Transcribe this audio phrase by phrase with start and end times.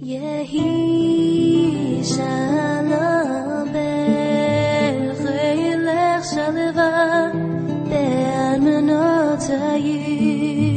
[0.00, 2.47] 夜一下。
[7.90, 10.67] değer mi?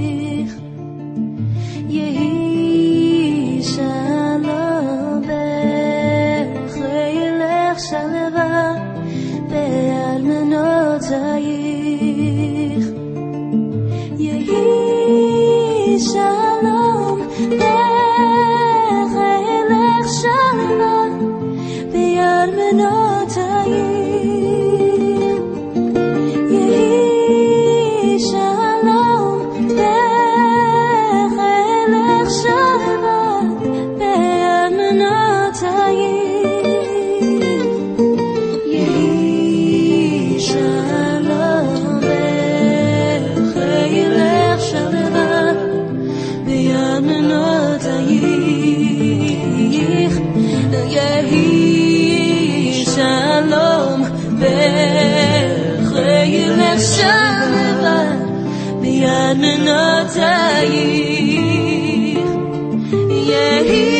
[63.31, 63.90] Yeah.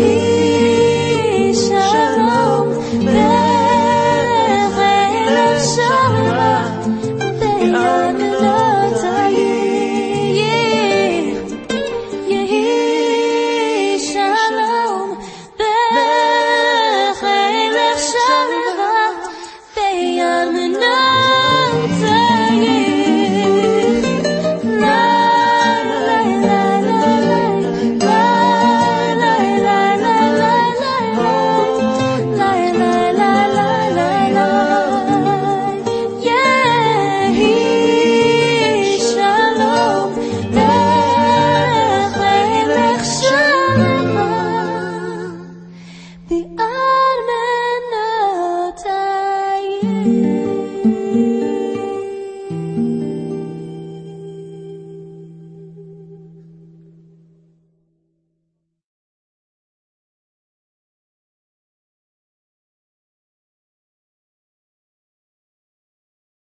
[0.00, 0.29] me.